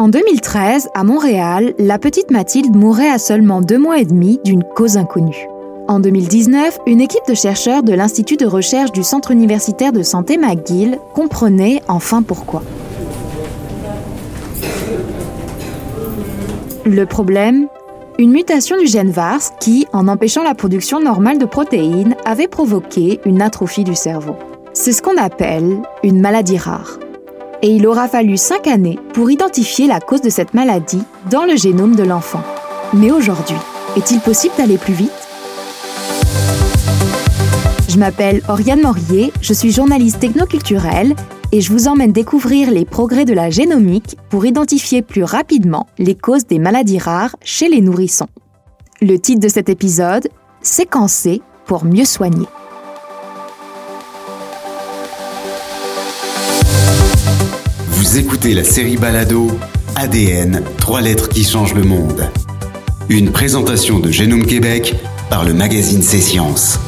[0.00, 4.64] En 2013, à Montréal, la petite Mathilde mourait à seulement deux mois et demi d'une
[4.64, 5.46] cause inconnue.
[5.88, 10.38] En 2019, une équipe de chercheurs de l'Institut de recherche du Centre universitaire de santé
[10.38, 12.62] McGill comprenait enfin pourquoi.
[16.86, 17.68] Le problème?
[18.18, 23.20] Une mutation du gène VARS qui, en empêchant la production normale de protéines, avait provoqué
[23.26, 24.36] une atrophie du cerveau.
[24.72, 26.98] C'est ce qu'on appelle une maladie rare
[27.62, 31.56] et il aura fallu cinq années pour identifier la cause de cette maladie dans le
[31.56, 32.42] génome de l'enfant.
[32.92, 33.56] Mais aujourd'hui,
[33.96, 35.10] est-il possible d'aller plus vite?
[37.88, 41.14] Je m'appelle Oriane Morier, je suis journaliste technoculturelle
[41.52, 46.14] et je vous emmène découvrir les progrès de la génomique pour identifier plus rapidement les
[46.14, 48.28] causes des maladies rares chez les nourrissons.
[49.02, 50.28] Le titre de cet épisode,
[50.62, 52.46] Séquencer pour mieux soigner.
[58.16, 59.46] Écoutez la série Balado
[59.94, 62.28] ADN, trois lettres qui changent le monde.
[63.08, 64.96] Une présentation de Génome Québec
[65.30, 66.80] par le magazine C'est Sciences.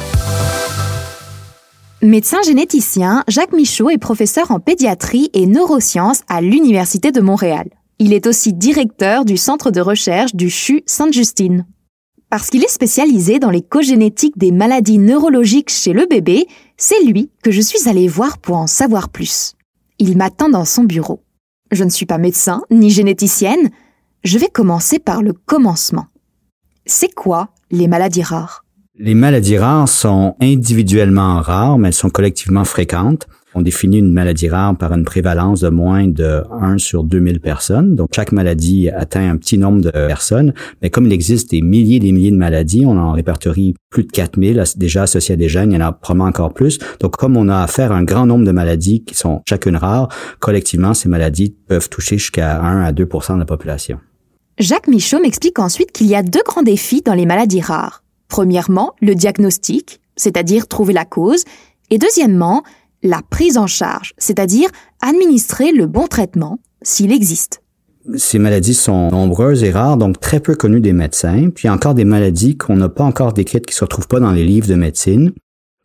[2.01, 7.69] Médecin généticien, Jacques Michaud est professeur en pédiatrie et neurosciences à l'Université de Montréal.
[7.99, 11.65] Il est aussi directeur du centre de recherche du CHU Sainte-Justine.
[12.29, 17.31] Parce qu'il est spécialisé dans les cogénétiques des maladies neurologiques chez le bébé, c'est lui
[17.43, 19.55] que je suis allée voir pour en savoir plus.
[20.05, 21.23] Il m'attend dans son bureau.
[21.71, 23.69] Je ne suis pas médecin ni généticienne.
[24.25, 26.07] Je vais commencer par le commencement.
[26.85, 28.65] C'est quoi les maladies rares?
[28.99, 33.27] Les maladies rares sont individuellement rares, mais elles sont collectivement fréquentes.
[33.55, 37.95] On définit une maladie rare par une prévalence de moins de 1 sur 2000 personnes.
[37.95, 40.53] Donc, chaque maladie atteint un petit nombre de personnes.
[40.81, 44.03] Mais comme il existe des milliers et des milliers de maladies, on en répertorie plus
[44.03, 45.71] de 4000 déjà associées à des gènes.
[45.71, 46.79] Il y en a probablement encore plus.
[46.99, 50.09] Donc, comme on a affaire à un grand nombre de maladies qui sont chacune rares,
[50.39, 53.99] collectivement, ces maladies peuvent toucher jusqu'à 1 à 2% de la population.
[54.59, 58.03] Jacques Michaud m'explique ensuite qu'il y a deux grands défis dans les maladies rares.
[58.27, 61.43] Premièrement, le diagnostic, c'est-à-dire trouver la cause,
[61.89, 62.63] et deuxièmement,
[63.03, 64.69] la prise en charge, c'est-à-dire
[65.01, 67.61] administrer le bon traitement s'il existe.
[68.15, 71.49] Ces maladies sont nombreuses et rares, donc très peu connues des médecins.
[71.53, 74.43] Puis encore des maladies qu'on n'a pas encore décrites, qui se retrouvent pas dans les
[74.43, 75.31] livres de médecine.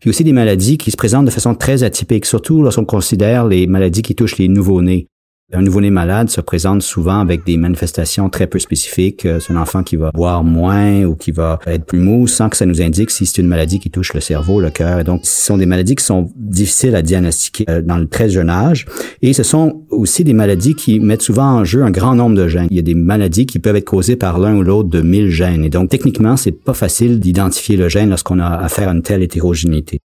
[0.00, 3.66] Puis aussi des maladies qui se présentent de façon très atypique, surtout lorsqu'on considère les
[3.66, 5.06] maladies qui touchent les nouveau-nés.
[5.50, 9.24] Un nouveau-né malade se présente souvent avec des manifestations très peu spécifiques.
[9.24, 12.50] Euh, c'est un enfant qui va boire moins ou qui va être plus mou sans
[12.50, 15.02] que ça nous indique si c'est une maladie qui touche le cerveau, le cœur.
[15.04, 18.50] Donc, ce sont des maladies qui sont difficiles à diagnostiquer euh, dans le très jeune
[18.50, 18.84] âge.
[19.22, 22.46] Et ce sont aussi des maladies qui mettent souvent en jeu un grand nombre de
[22.46, 22.68] gènes.
[22.70, 25.30] Il y a des maladies qui peuvent être causées par l'un ou l'autre de 1000
[25.30, 25.64] gènes.
[25.64, 29.22] Et donc, techniquement, c'est pas facile d'identifier le gène lorsqu'on a affaire à une telle
[29.22, 29.98] hétérogénéité.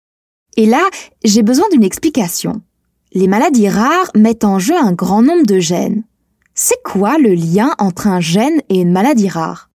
[0.57, 0.89] Et là,
[1.25, 2.63] j'ai besoin d'une explication
[3.15, 6.05] les maladies rares mettent en jeu un grand nombre de gènes.
[6.55, 9.71] C'est quoi le lien entre un gène et une maladie rare?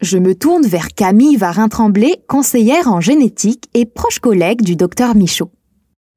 [0.00, 5.50] Je me tourne vers Camille Varin-Tremblay, conseillère en génétique et proche collègue du docteur Michaud.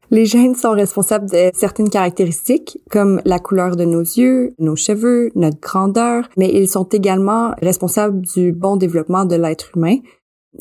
[0.10, 5.32] Les gènes sont responsables de certaines caractéristiques comme la couleur de nos yeux, nos cheveux,
[5.36, 9.98] notre grandeur, mais ils sont également responsables du bon développement de l'être humain,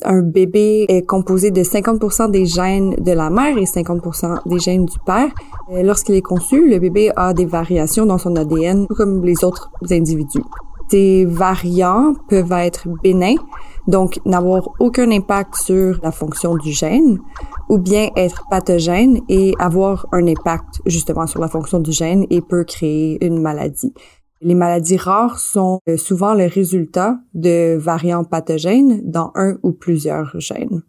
[0.03, 4.85] un bébé est composé de 50% des gènes de la mère et 50% des gènes
[4.85, 5.29] du père.
[5.71, 9.43] Euh, lorsqu'il est conçu, le bébé a des variations dans son ADN, tout comme les
[9.43, 10.43] autres individus.
[10.89, 13.35] Ces variants peuvent être bénins,
[13.87, 17.19] donc n'avoir aucun impact sur la fonction du gène,
[17.69, 22.39] ou bien être pathogènes et avoir un impact justement sur la fonction du gène et
[22.39, 23.93] peut créer une maladie.
[24.41, 30.39] Les maladies rares sont euh, souvent le résultat de variants pathogènes dans un ou plusieurs
[30.39, 30.83] gènes.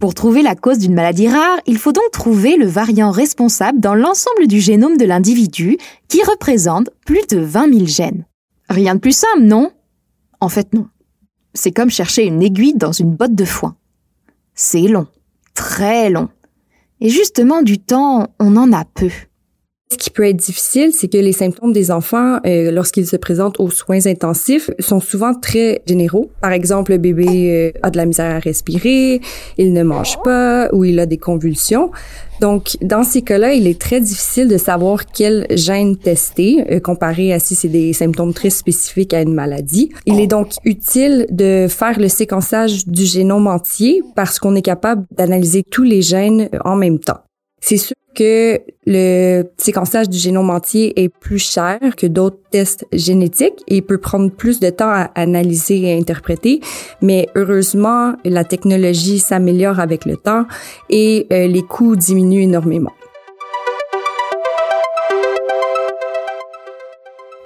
[0.00, 3.94] Pour trouver la cause d'une maladie rare, il faut donc trouver le variant responsable dans
[3.94, 8.26] l'ensemble du génome de l'individu, qui représente plus de 20 000 gènes.
[8.68, 9.72] Rien de plus simple, non?
[10.40, 10.88] En fait, non.
[11.54, 13.76] C'est comme chercher une aiguille dans une botte de foin.
[14.54, 15.06] C'est long,
[15.54, 16.28] très long.
[17.00, 19.10] Et justement, du temps, on en a peu.
[19.90, 23.58] Ce qui peut être difficile, c'est que les symptômes des enfants, euh, lorsqu'ils se présentent
[23.58, 26.30] aux soins intensifs, sont souvent très généraux.
[26.42, 29.22] Par exemple, le bébé euh, a de la misère à respirer,
[29.56, 31.90] il ne mange pas ou il a des convulsions.
[32.42, 37.32] Donc, dans ces cas-là, il est très difficile de savoir quel gène tester, euh, comparé
[37.32, 39.88] à si c'est des symptômes très spécifiques à une maladie.
[40.04, 45.06] Il est donc utile de faire le séquençage du génome entier parce qu'on est capable
[45.16, 47.20] d'analyser tous les gènes en même temps.
[47.60, 53.62] C'est sûr que le séquençage du génome entier est plus cher que d'autres tests génétiques
[53.68, 56.60] et peut prendre plus de temps à analyser et interpréter,
[57.00, 60.46] mais heureusement, la technologie s'améliore avec le temps
[60.90, 62.92] et euh, les coûts diminuent énormément.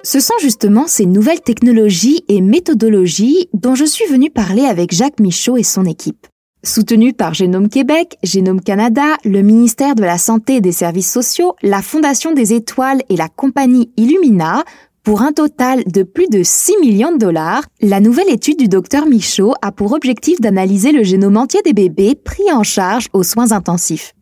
[0.05, 5.19] Ce sont justement ces nouvelles technologies et méthodologies dont je suis venue parler avec Jacques
[5.19, 6.27] Michaud et son équipe.
[6.65, 11.55] Soutenu par Génome Québec, Génome Canada, le ministère de la Santé et des Services sociaux,
[11.61, 14.63] la Fondation des Étoiles et la compagnie Illumina,
[15.03, 19.05] pour un total de plus de 6 millions de dollars, la nouvelle étude du docteur
[19.07, 23.51] Michaud a pour objectif d'analyser le génome entier des bébés pris en charge aux soins
[23.51, 24.13] intensifs.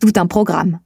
[0.00, 0.78] Tout un programme.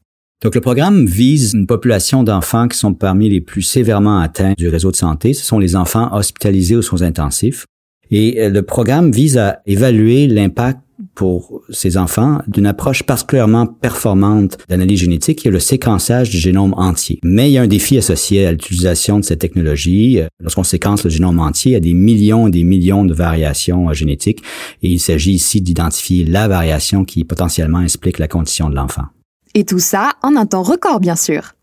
[0.43, 4.67] Donc le programme vise une population d'enfants qui sont parmi les plus sévèrement atteints du
[4.67, 5.33] réseau de santé.
[5.33, 7.67] Ce sont les enfants hospitalisés aux soins intensifs.
[8.11, 10.81] Et euh, le programme vise à évaluer l'impact
[11.19, 16.75] pour ces enfants d'une approche particulièrement performante d'analyse génétique qui est le séquençage du génome
[16.77, 17.19] entier.
[17.25, 20.21] Mais il y a un défi associé à l'utilisation de cette technologie.
[20.41, 23.91] Lorsqu'on séquence le génome entier, il y a des millions et des millions de variations
[23.91, 24.45] euh, génétiques
[24.85, 29.07] et il s'agit ici d'identifier la variation qui potentiellement explique la condition de l'enfant.
[29.57, 31.55] Et tout ça en un temps record, bien sûr.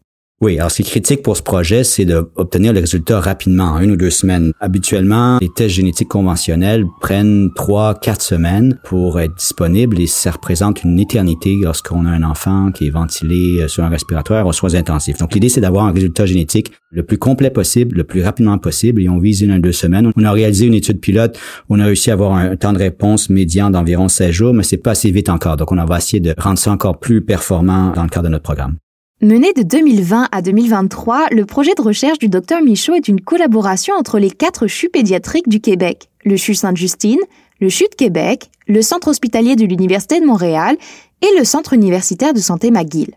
[0.42, 3.80] Oui, alors ce qui est critique pour ce projet, c'est d'obtenir les résultats rapidement, en
[3.80, 4.52] une ou deux semaines.
[4.60, 10.84] Habituellement, les tests génétiques conventionnels prennent trois, quatre semaines pour être disponibles et ça représente
[10.84, 14.76] une éternité lorsqu'on a un enfant qui est ventilé euh, sur un respiratoire aux soins
[14.76, 15.20] intensifs.
[15.20, 19.02] Donc l'idée, c'est d'avoir un résultat génétique le plus complet possible, le plus rapidement possible
[19.02, 20.12] et on vise une à deux semaines.
[20.18, 21.40] On a réalisé une étude pilote,
[21.70, 24.78] on a réussi à avoir un temps de réponse médian d'environ 16 jours, mais c'est
[24.78, 25.56] pas assez vite encore.
[25.56, 28.44] Donc on va essayer de rendre ça encore plus performant dans le cadre de notre
[28.44, 28.76] programme.
[29.22, 33.96] Mené de 2020 à 2023, le projet de recherche du Dr Michaud est une collaboration
[33.96, 37.22] entre les quatre CHU pédiatriques du Québec, le CHU Sainte-Justine,
[37.62, 40.76] le CHU de Québec, le Centre hospitalier de l'Université de Montréal
[41.22, 43.16] et le Centre universitaire de santé McGill.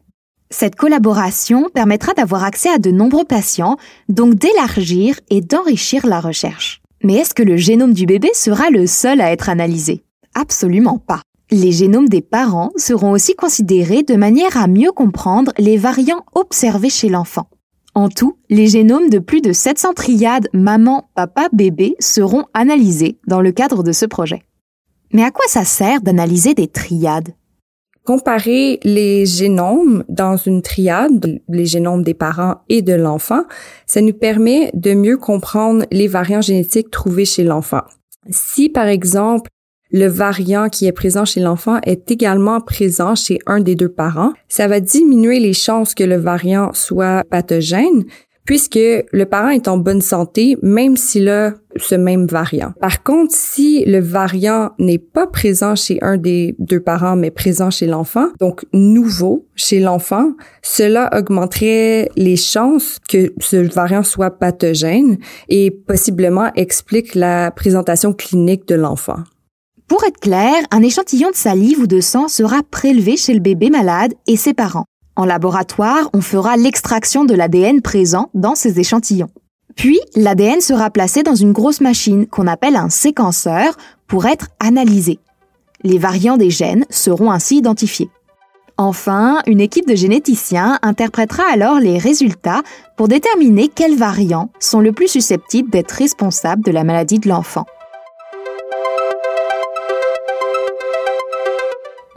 [0.50, 3.77] Cette collaboration permettra d'avoir accès à de nombreux patients,
[4.09, 6.81] donc d'élargir et d'enrichir la recherche.
[7.03, 10.05] Mais est-ce que le génome du bébé sera le seul à être analysé?
[10.35, 11.23] Absolument pas.
[11.50, 16.91] Les génomes des parents seront aussi considérés de manière à mieux comprendre les variants observés
[16.91, 17.49] chez l'enfant.
[17.95, 23.41] En tout, les génomes de plus de 700 triades maman, papa, bébé seront analysés dans
[23.41, 24.43] le cadre de ce projet.
[25.15, 27.31] Mais à quoi ça sert d'analyser des triades?
[28.05, 33.44] Comparer les génomes dans une triade, les génomes des parents et de l'enfant,
[33.87, 37.83] ça nous permet de mieux comprendre les variants génétiques trouvés chez l'enfant.
[38.31, 39.51] Si, par exemple,
[39.90, 44.32] le variant qui est présent chez l'enfant est également présent chez un des deux parents,
[44.49, 48.05] ça va diminuer les chances que le variant soit pathogène
[48.44, 52.73] puisque le parent est en bonne santé même s'il a ce même variant.
[52.81, 57.70] Par contre, si le variant n'est pas présent chez un des deux parents mais présent
[57.70, 60.32] chez l'enfant, donc nouveau chez l'enfant,
[60.62, 65.19] cela augmenterait les chances que ce variant soit pathogène
[65.50, 69.19] et possiblement explique la présentation clinique de l'enfant.
[69.88, 73.70] Pour être clair, un échantillon de salive ou de sang sera prélevé chez le bébé
[73.70, 74.85] malade et ses parents.
[75.17, 79.31] En laboratoire, on fera l'extraction de l'ADN présent dans ces échantillons.
[79.76, 85.20] Puis, l'ADN sera placé dans une grosse machine qu'on appelle un séquenceur pour être analysé.
[85.82, 88.11] Les variants des gènes seront ainsi identifiés.
[88.76, 92.62] Enfin, une équipe de généticiens interprétera alors les résultats
[92.96, 97.64] pour déterminer quels variants sont le plus susceptibles d'être responsables de la maladie de l'enfant.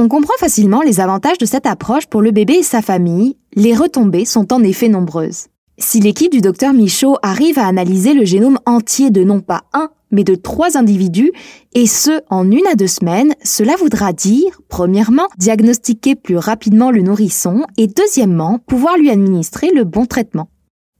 [0.03, 3.37] On comprend facilement les avantages de cette approche pour le bébé et sa famille.
[3.53, 5.45] Les retombées sont en effet nombreuses.
[5.77, 9.91] Si l'équipe du docteur Michaud arrive à analyser le génome entier de non pas un,
[10.09, 11.31] mais de trois individus,
[11.75, 17.03] et ce, en une à deux semaines, cela voudra dire, premièrement, diagnostiquer plus rapidement le
[17.03, 20.49] nourrisson, et deuxièmement, pouvoir lui administrer le bon traitement.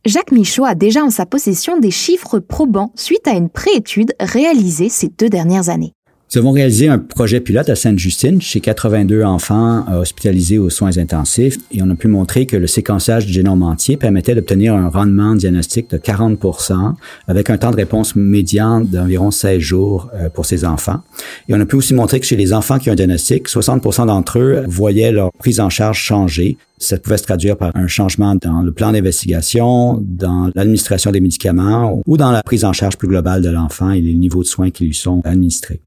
[0.06, 4.90] Jacques Michaud a déjà en sa possession des chiffres probants suite à une préétude réalisée
[4.90, 5.94] ces deux dernières années.
[6.34, 10.98] Nous avons réalisé un projet pilote à Sainte-Justine chez 82 enfants euh, hospitalisés aux soins
[10.98, 14.88] intensifs et on a pu montrer que le séquençage du génome entier permettait d'obtenir un
[14.88, 16.94] rendement diagnostique de 40%
[17.28, 21.02] avec un temps de réponse médian d'environ 16 jours euh, pour ces enfants.
[21.50, 24.06] Et on a pu aussi montrer que chez les enfants qui ont un diagnostic, 60%
[24.06, 26.56] d'entre eux voyaient leur prise en charge changer.
[26.78, 32.02] Ça pouvait se traduire par un changement dans le plan d'investigation, dans l'administration des médicaments
[32.08, 34.70] ou dans la prise en charge plus globale de l'enfant et les niveaux de soins
[34.70, 35.82] qui lui sont administrés.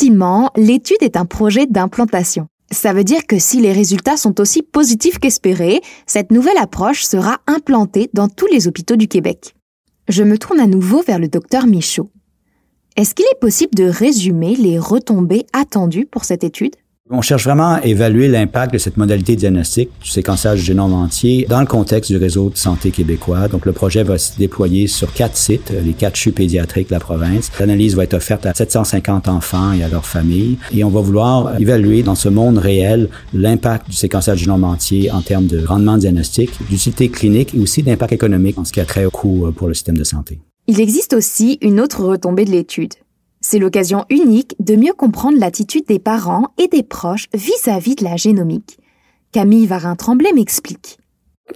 [0.00, 2.46] Ultimement, l'étude est un projet d'implantation.
[2.70, 7.38] Ça veut dire que si les résultats sont aussi positifs qu'espérés, cette nouvelle approche sera
[7.48, 9.56] implantée dans tous les hôpitaux du Québec.
[10.06, 12.12] Je me tourne à nouveau vers le docteur Michaud.
[12.94, 16.76] Est-ce qu'il est possible de résumer les retombées attendues pour cette étude?
[17.10, 20.92] On cherche vraiment à évaluer l'impact de cette modalité de diagnostic du séquençage du génome
[20.92, 23.48] entier dans le contexte du réseau de santé québécois.
[23.48, 27.00] Donc, le projet va se déployer sur quatre sites, les quatre CHU pédiatriques de la
[27.00, 27.50] province.
[27.58, 30.58] L'analyse va être offerte à 750 enfants et à leurs familles.
[30.74, 35.10] Et on va vouloir évaluer dans ce monde réel l'impact du séquençage du génome entier
[35.10, 38.84] en termes de rendement diagnostic, d'utilité clinique et aussi d'impact économique en ce qui a
[38.84, 40.40] trait au coût euh, pour le système de santé.
[40.66, 42.92] Il existe aussi une autre retombée de l'étude.
[43.50, 48.16] C'est l'occasion unique de mieux comprendre l'attitude des parents et des proches vis-à-vis de la
[48.16, 48.78] génomique.
[49.32, 50.98] Camille Varin-Tremblay m'explique.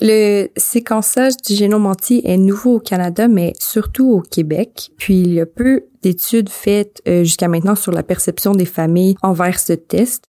[0.00, 4.90] Le séquençage du génome entier est nouveau au Canada, mais surtout au Québec.
[4.96, 9.16] Puis il y a peu d'études faites euh, jusqu'à maintenant sur la perception des familles
[9.22, 10.24] envers ce test.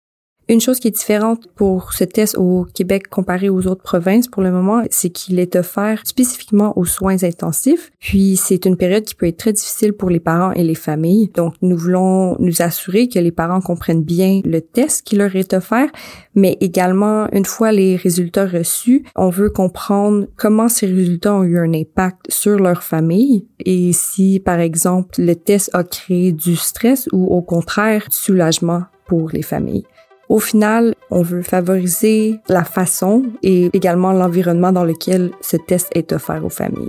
[0.51, 4.43] Une chose qui est différente pour ce test au Québec comparé aux autres provinces pour
[4.43, 7.91] le moment, c'est qu'il est offert spécifiquement aux soins intensifs.
[8.01, 11.31] Puis c'est une période qui peut être très difficile pour les parents et les familles.
[11.35, 15.53] Donc nous voulons nous assurer que les parents comprennent bien le test qui leur est
[15.53, 15.91] offert,
[16.35, 21.59] mais également une fois les résultats reçus, on veut comprendre comment ces résultats ont eu
[21.59, 27.07] un impact sur leur famille et si par exemple le test a créé du stress
[27.13, 29.85] ou au contraire du soulagement pour les familles.
[30.29, 36.13] Au final, on veut favoriser la façon et également l'environnement dans lequel ce test est
[36.13, 36.87] offert aux familles.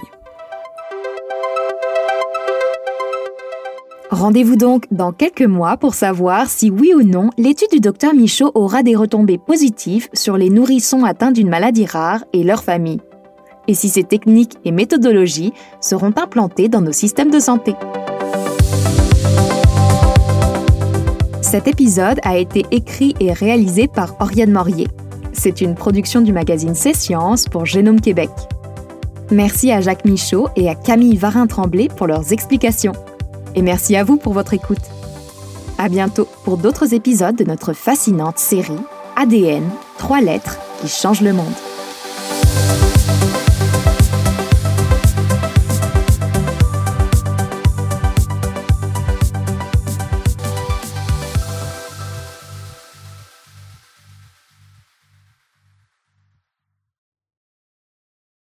[4.11, 8.51] Rendez-vous donc dans quelques mois pour savoir si oui ou non l'étude du docteur Michaud
[8.55, 13.01] aura des retombées positives sur les nourrissons atteints d'une maladie rare et leurs familles.
[13.67, 17.75] Et si ces techniques et méthodologies seront implantées dans nos systèmes de santé.
[21.49, 24.87] Cet épisode a été écrit et réalisé par Oriane Morier.
[25.33, 28.29] C'est une production du magazine C'est Science pour Génome Québec.
[29.31, 32.93] Merci à Jacques Michaud et à Camille Varin-Tremblay pour leurs explications.
[33.55, 34.77] Et merci à vous pour votre écoute.
[35.79, 38.77] À bientôt pour d'autres épisodes de notre fascinante série
[39.15, 41.55] ADN, trois lettres qui changent le monde.